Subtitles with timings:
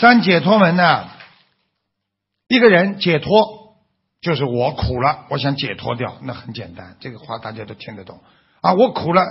[0.00, 1.08] 三解脱门呢，
[2.48, 3.76] 一个人解脱
[4.22, 8.18] 就是我苦了，我想解脱掉，那很简单，这个话大家都听得懂
[8.62, 8.72] 啊。
[8.72, 9.22] 我苦了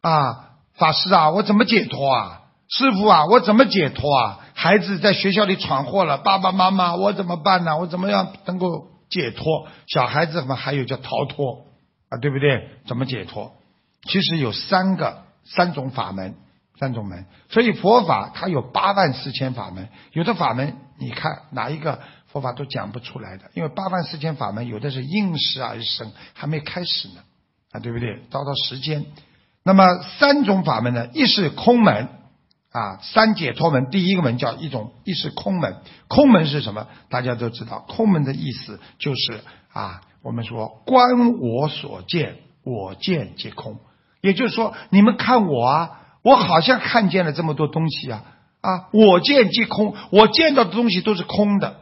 [0.00, 2.42] 啊，法师啊，我怎么解脱啊？
[2.66, 4.40] 师傅啊，我怎么解脱啊？
[4.54, 7.76] 孩子在学校里闯祸了，爸爸妈妈，我怎么办呢？
[7.76, 9.68] 我怎么样能够解脱？
[9.86, 11.66] 小孩子们还有叫逃脱
[12.08, 12.70] 啊，对不对？
[12.86, 13.52] 怎么解脱？
[14.08, 16.36] 其实有三个三种法门，
[16.78, 17.26] 三种门。
[17.48, 27.20] 所以佛法它有八万四千法门，有的法门你看哪一个佛法都讲不出来的，因为八万四千法门有的是应时而生，还没开始呢
[27.72, 28.22] 啊，对不对？
[28.30, 29.06] 到到时间，
[29.62, 32.08] 那么三种法门呢，一是空门。
[32.72, 35.78] 啊，三解脱门第一个门叫一种，一是空门。
[36.08, 36.88] 空门是什么？
[37.08, 39.40] 大家都知道，空门的意思就是
[39.72, 43.78] 啊，我们说观我所见，我见即空。
[44.20, 48.24] 也就是说，你们看我啊，我好像看见了这么多东西啊
[48.60, 51.76] 啊，我见即空，我见到的东西都是空的。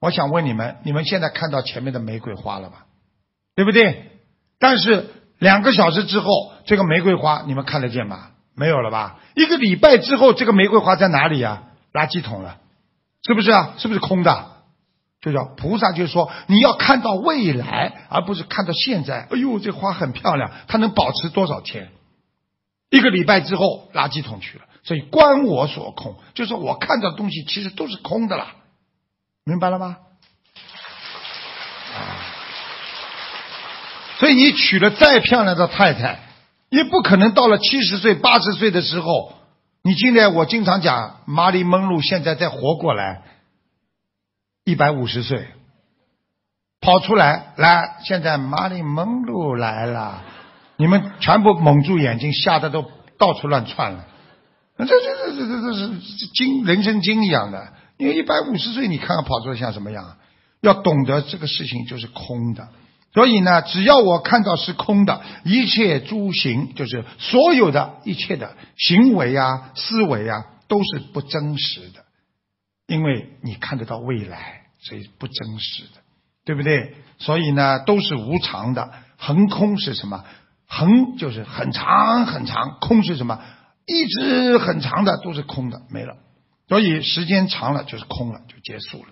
[0.00, 2.86] 我想问你们，你们现在看到前面的玫瑰花了吧？
[3.54, 4.10] 对不对？
[4.58, 6.26] 但是两个小时之后，
[6.64, 8.28] 这个玫瑰花你们看得见吗？
[8.56, 9.18] 没有了吧？
[9.34, 11.64] 一个礼拜之后，这个玫瑰花在哪里呀？
[11.92, 12.56] 垃圾桶了，
[13.26, 13.74] 是不是啊？
[13.76, 14.46] 是不是空的？
[15.20, 19.28] 就叫菩萨，就是说你要看到未来，而不是看到现在。
[19.30, 21.90] 哎呦，这花很漂亮，它能保持多少天？
[22.96, 24.64] 一个礼拜之后，垃圾桶去了。
[24.84, 28.54] 所以观我所空，就是我看到东西其实都是空的啦，
[29.44, 29.96] 明白了吗？
[34.18, 36.20] 所以你娶了再漂亮的太太。
[36.70, 39.34] 也不可能到了七十岁、八十岁的时候，
[39.82, 43.22] 你今天我经常讲，玛丽蒙路现在再活过来，
[44.64, 45.48] 一百五十岁，
[46.80, 50.22] 跑出来来，现在玛丽蒙路来了，
[50.76, 52.84] 你们全部蒙住眼睛，吓得都
[53.18, 54.06] 到处乱窜了。
[54.78, 60.16] 这这这这这这是经人生经一样的，因为一百五十岁，你看看跑出来像什么样？
[60.60, 62.68] 要懂得这个事情就是空的。
[63.12, 72.04] 所以呢，只要我看到是空的，一切诸行就是所有的一切的行为啊、思维啊，都是不真实的，
[72.88, 76.00] 因为你看得到未来，所以不真实的，
[76.44, 76.94] 对不对？
[77.18, 78.90] 所以呢，都是无常的。
[79.16, 80.24] 横空是什么？
[80.76, 83.40] 横就是很长很长，空是什么？
[83.86, 86.16] 一直很长的都是空的，没了。
[86.68, 89.10] 所以时间长了就是空了，就结束了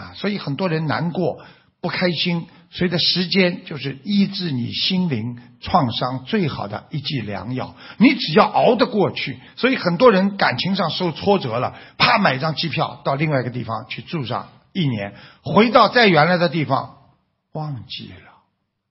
[0.00, 0.12] 啊。
[0.14, 1.38] 所以很多人难过。
[1.80, 7.74] 不开心，随着时间就是医治你心灵创伤最好的一剂良药。
[7.98, 16.98] 你只要熬得过去，所以很多人感情上受挫折了，啪买张机票到另外一个地方去住上一年，回到再原来的地方，
[17.52, 18.31] 忘记了，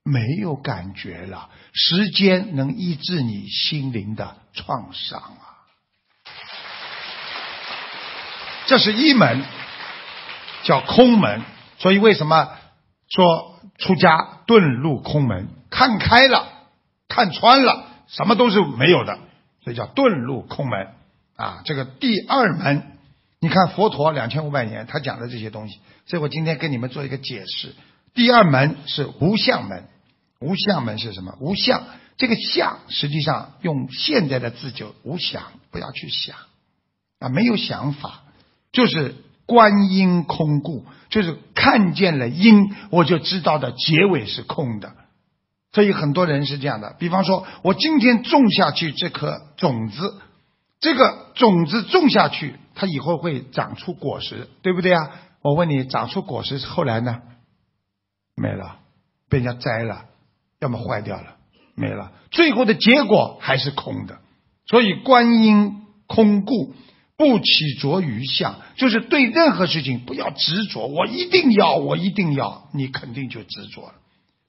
[0.04, 1.50] 没有感觉了。
[1.74, 5.68] 时间能医治你心灵的创伤啊！
[8.68, 9.44] 这是一门，
[10.64, 11.42] 叫空门。
[11.78, 12.50] 所以为什么？
[13.10, 16.48] 说出家遁入空门，看开了，
[17.10, 19.20] 看穿了，什么都是没有的，
[19.64, 20.88] 所以叫遁入空门
[21.36, 21.62] 啊。
[21.66, 22.98] 这个第二门，
[23.42, 27.76] 你看佛陀两千五百年他讲的这些东西，所以我今天跟你们做一个解释。
[28.14, 29.84] 第二门是无相门，
[30.42, 31.38] 无相门是什么？
[31.40, 31.84] 无相，
[32.18, 36.36] 这个相实际上用现在的字就无想，不要去想
[37.20, 38.24] 啊，没有想法，
[38.74, 39.16] 就是。
[39.48, 44.96] 观音空故，就是看见了因，我就知道的结尾是空的。
[45.74, 46.96] 所以很多人是这样的。
[47.00, 50.22] 比方说，我今天种下去这颗种子，
[50.80, 55.10] 这个种子种下去，它以后会长出果实，对不对啊？
[55.42, 57.22] 我问你，长出果实后来呢？
[58.38, 58.78] 没了，
[59.28, 60.06] 被人家摘了，
[60.62, 61.36] 要么坏掉了，
[61.76, 62.14] 没了。
[62.32, 64.20] 最后的结果还是空的。
[64.66, 66.74] 所以观音空故。
[67.18, 70.88] 不起着于相，就是对任何事情不要执着。
[70.88, 73.94] 我一定要，我一定要，你肯定就执着了。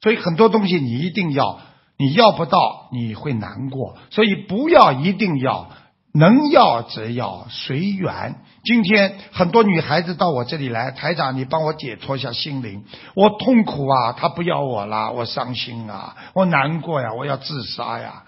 [0.00, 1.60] 所以很多东西你一定要，
[1.98, 3.98] 你要不到你会难过。
[4.08, 5.70] 所以不要一定要，
[6.12, 8.36] 能要则要随缘。
[8.64, 12.84] 今天很多女孩子到我这里来，台长，你帮我解脱一下心灵。
[13.14, 18.24] 我痛苦啊，他不要我了，我伤心啊，我难过呀，我要自杀呀。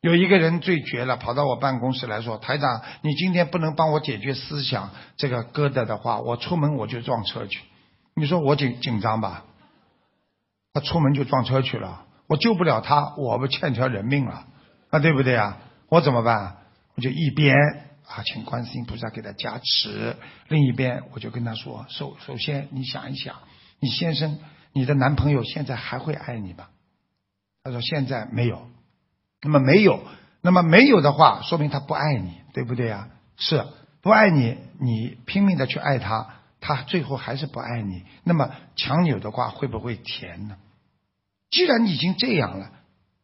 [0.00, 7.60] 有一个人最绝了，跑到我办公室来说：“台长，你今天不能帮我解决思想这个疙瘩的话，我出门我就撞车去。”
[8.14, 9.44] 你说我紧紧张吧？
[10.72, 14.44] 他出门就撞车去了，我救不了他，我不欠条人命了，
[14.90, 15.56] 啊，对不对啊？
[15.88, 16.57] 我怎么办？
[16.98, 17.54] 我就一边
[18.08, 20.16] 啊，请观世音菩萨给他加持，
[20.48, 23.36] 另一边我就跟他说：“首首先，你想一想，
[23.78, 24.40] 你先生，
[24.72, 26.66] 你的男朋友现在还会爱你吗？”
[27.62, 28.68] 他说：“现在没有。”
[29.40, 30.02] 那么没有，
[30.40, 33.10] 那么没有的话，说明他不爱你，对不对啊？
[33.36, 33.64] 是，
[34.02, 38.02] 不爱你，你拼命的去爱他，他最后还是不爱你。
[38.24, 40.56] 那么强扭的瓜会不会甜呢？
[41.48, 42.72] 既然已经这样了，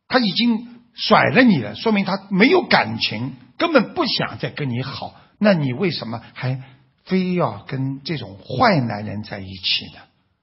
[0.06, 5.14] 他已经甩了你了，说明他没有感情，根本不想再跟你好。
[5.38, 6.62] 那你为什么还
[7.04, 10.00] 非要跟这种坏男人在一起呢？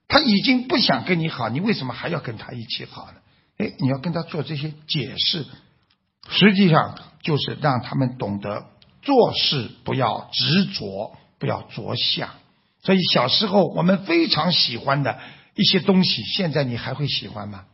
[0.08, 3.14] 他已经不想跟你好，你为什么还要跟他一起好呢？
[3.58, 5.46] 哎，你要跟他做这些解释，
[6.28, 8.66] 实际上就是让他们懂得
[9.00, 12.28] 做事不要执着，不要着相。
[12.82, 15.18] 所以小时候我们非常喜欢的
[15.54, 17.64] 一些东西，现在你还会喜欢吗？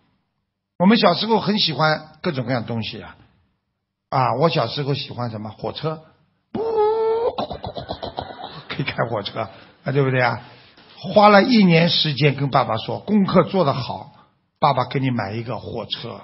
[0.79, 3.17] 我们小时候很喜欢各种各样东西啊，
[4.11, 6.03] 啊，我小时候喜欢什么火车，
[6.55, 6.61] 呜，
[8.69, 9.49] 可以开火车
[9.83, 10.41] 啊，对不对啊？
[10.95, 14.13] 花了一年时间跟爸爸说功课做得好，
[14.61, 16.21] 爸爸给你买一个火车。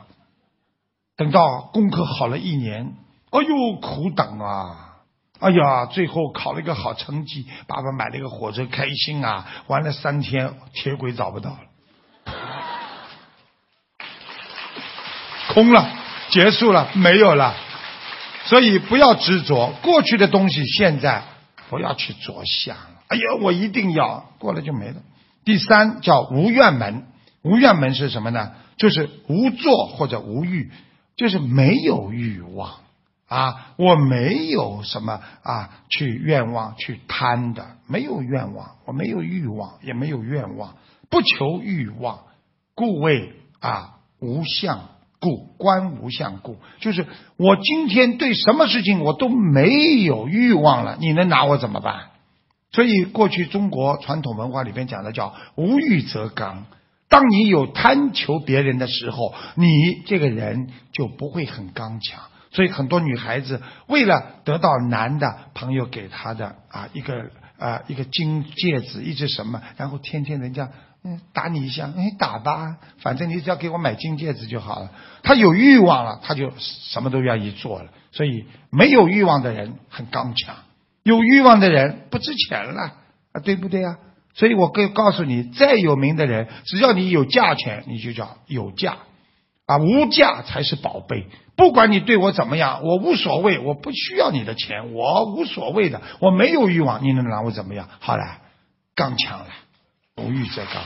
[1.16, 2.94] 等到功课好了一年，
[3.30, 4.98] 哎呦苦等啊！
[5.40, 9.48] 哎呀，最后考了一个好成绩，爸爸买了一个火车，开心啊！
[9.66, 11.58] 玩了三天，铁轨找不到了。
[15.54, 15.88] 空了，
[16.30, 17.54] 结束了，没有了。
[18.46, 21.22] 所以不要执着过去的东西，现在
[21.70, 22.76] 不要去着想。
[23.08, 24.96] 哎呀，我一定要过了就没了。
[25.44, 27.06] 第三叫无怨门，
[27.42, 28.52] 无怨门是什么呢？
[28.76, 30.72] 就是无作或者无欲，
[31.16, 32.80] 就是没有欲望
[33.28, 40.74] 啊，我没有什么啊去愿望去贪的，没有愿望，我没有欲望，也没有愿望，
[41.08, 42.24] 不求欲望，
[42.74, 44.88] 故谓啊无相。
[45.24, 47.06] 故观无相故，就是
[47.38, 52.10] 我今天对什么事情我都没有欲望了，你能拿我怎么办？
[52.72, 56.66] 所以过去中国传统文化里边讲的叫无欲则刚。
[57.08, 62.20] 当你有贪求别人的时候，你这个人就不会很刚强。
[62.50, 70.68] 所以很多女孩子为了得到男的朋友给她的啊一个啊一个金戒指，一只什么，然后天天人家。
[71.06, 74.90] 嗯，打你一下，哎，打吧，反正你只要给我买金戒指就好了。
[75.22, 77.90] 他有欲望了，他就什么都愿意做了。
[78.10, 80.56] 所以没有欲望的人很刚强，
[81.02, 82.92] 有欲望的人不值钱了
[83.32, 83.98] 啊，对不对啊？
[84.32, 88.96] 所以我可以告诉你，再有名的人，只要你有价钱，你就叫有价
[89.66, 91.26] 啊，无价才是宝贝。
[91.54, 97.88] 不管你对我怎么样，我无所谓，我不需要你的钱，我无所谓的，我没有欲望，你能拿我怎么样？
[98.00, 98.38] 好了，
[98.94, 99.46] 刚强了。
[100.16, 100.82] 无欲则刚，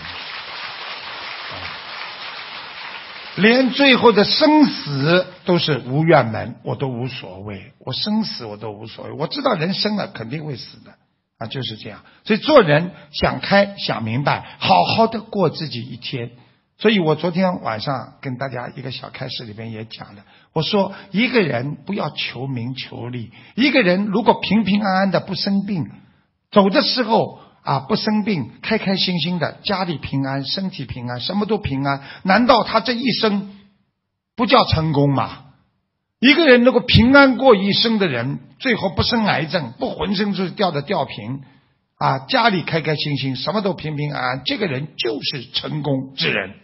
[3.36, 7.74] 连最后的生死都是无怨门，我都无所谓。
[7.78, 10.92] 我生死我都无所谓，我知道人生了肯定会死的
[11.36, 12.04] 啊，就是这样。
[12.24, 16.30] 所以做人想开想明白，好好的过自己一天。
[16.78, 20.22] 所以我昨天晚上跟大家一个小开始里边也讲了，
[20.54, 25.90] 我说一个人不要求名求利，一个人如果平平安安的不生病，
[26.50, 27.40] 走的时候。
[27.68, 32.00] 啊，不生病，开开心心的，家里平安，身体平安，什么都平安。
[32.22, 33.50] 难道他这一生
[34.34, 35.40] 不叫成功吗？
[36.18, 41.42] 一个人能够平安过一生的人，最后不生癌症，不浑身是掉的吊瓶，
[41.98, 46.54] 啊，家里开开心心，什么都平平安安，这个人就是成功之人。